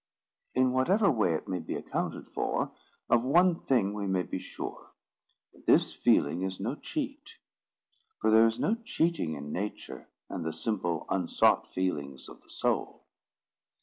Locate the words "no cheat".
6.59-7.35